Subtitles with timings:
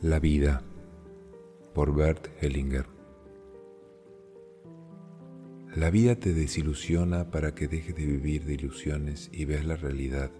[0.00, 0.62] La vida
[1.74, 2.86] por Bert Hellinger
[5.74, 10.30] La vida te desilusiona para que dejes de vivir de ilusiones y veas la realidad.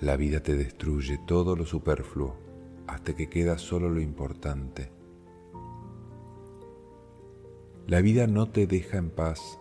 [0.00, 2.34] La vida te destruye todo lo superfluo
[2.86, 4.90] hasta que queda solo lo importante.
[7.86, 9.60] La vida no te deja en paz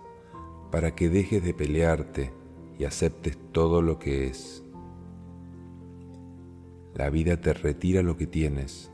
[0.72, 2.47] para que dejes de pelearte
[2.78, 4.64] y aceptes todo lo que es.
[6.94, 8.92] La vida te retira lo que tienes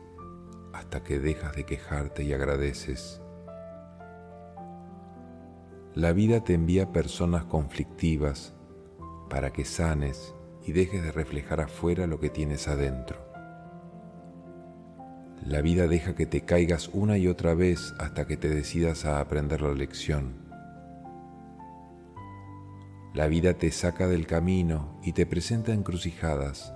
[0.74, 3.22] hasta que dejas de quejarte y agradeces.
[5.96, 8.54] La vida te envía personas conflictivas
[9.30, 10.34] para que sanes
[10.66, 13.18] y dejes de reflejar afuera lo que tienes adentro.
[15.46, 19.20] La vida deja que te caigas una y otra vez hasta que te decidas a
[19.20, 20.53] aprender la lección.
[23.14, 26.74] La vida te saca del camino y te presenta encrucijadas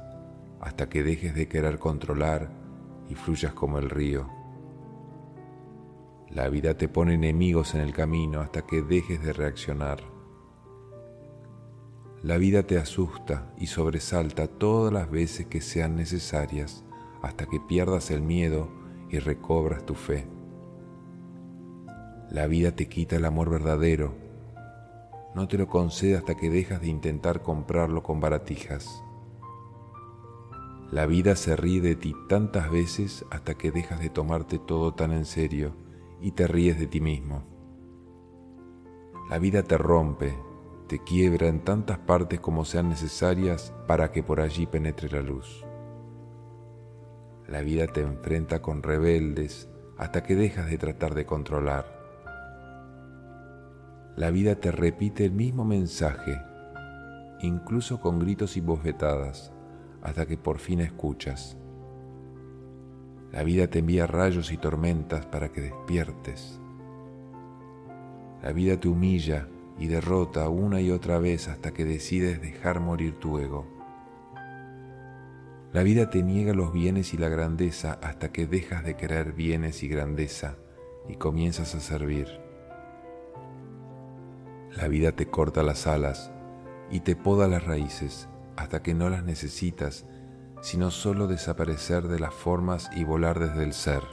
[0.62, 2.52] hasta que dejes de querer controlar
[3.10, 4.30] y fluyas como el río.
[6.30, 10.00] La vida te pone enemigos en el camino hasta que dejes de reaccionar.
[12.22, 16.84] La vida te asusta y sobresalta todas las veces que sean necesarias
[17.24, 18.70] hasta que pierdas el miedo
[19.10, 20.28] y recobras tu fe.
[22.30, 24.27] La vida te quita el amor verdadero
[25.38, 29.04] no te lo concede hasta que dejas de intentar comprarlo con baratijas.
[30.90, 35.12] La vida se ríe de ti tantas veces hasta que dejas de tomarte todo tan
[35.12, 35.76] en serio
[36.20, 37.44] y te ríes de ti mismo.
[39.30, 40.36] La vida te rompe,
[40.88, 45.64] te quiebra en tantas partes como sean necesarias para que por allí penetre la luz.
[47.48, 51.97] La vida te enfrenta con rebeldes hasta que dejas de tratar de controlar
[54.18, 56.42] la vida te repite el mismo mensaje,
[57.42, 59.54] incluso con gritos y bofetadas,
[60.02, 61.56] hasta que por fin escuchas.
[63.32, 66.60] La vida te envía rayos y tormentas para que despiertes.
[68.42, 73.20] La vida te humilla y derrota una y otra vez hasta que decides dejar morir
[73.20, 73.68] tu ego.
[75.74, 79.84] La vida te niega los bienes y la grandeza hasta que dejas de querer bienes
[79.84, 80.58] y grandeza
[81.08, 82.47] y comienzas a servir.
[84.78, 86.32] La vida te corta las alas
[86.92, 90.06] y te poda las raíces hasta que no las necesitas,
[90.62, 94.04] sino solo desaparecer de las formas y volar desde el ser.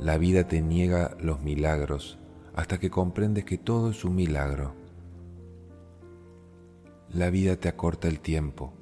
[0.00, 2.18] La vida te niega los milagros
[2.56, 4.74] hasta que comprendes que todo es un milagro.
[7.08, 8.72] La vida te acorta el tiempo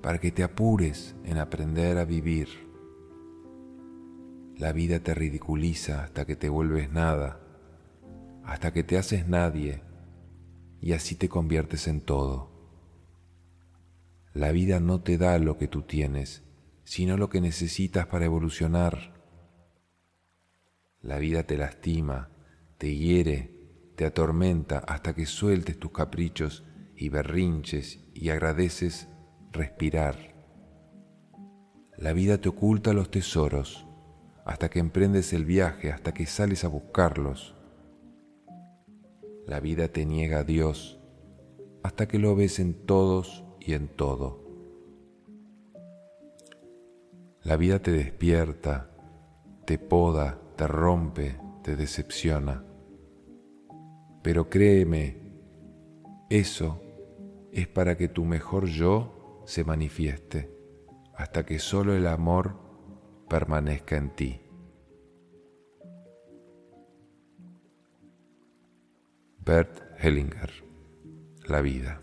[0.00, 2.46] para que te apures en aprender a vivir.
[4.56, 7.40] La vida te ridiculiza hasta que te vuelves nada
[8.46, 9.82] hasta que te haces nadie
[10.80, 12.56] y así te conviertes en todo.
[14.32, 16.44] La vida no te da lo que tú tienes,
[16.84, 19.14] sino lo que necesitas para evolucionar.
[21.00, 22.30] La vida te lastima,
[22.78, 26.64] te hiere, te atormenta hasta que sueltes tus caprichos
[26.94, 29.08] y berrinches y agradeces
[29.52, 30.34] respirar.
[31.96, 33.86] La vida te oculta los tesoros
[34.44, 37.55] hasta que emprendes el viaje, hasta que sales a buscarlos.
[39.46, 40.98] La vida te niega a Dios
[41.84, 44.44] hasta que lo ves en todos y en todo.
[47.44, 48.90] La vida te despierta,
[49.64, 52.64] te poda, te rompe, te decepciona.
[54.22, 55.16] Pero créeme,
[56.28, 56.82] eso
[57.52, 60.50] es para que tu mejor yo se manifieste,
[61.14, 62.56] hasta que solo el amor
[63.28, 64.40] permanezca en ti.
[69.46, 70.50] Bert Hellinger,
[71.46, 72.00] La vida.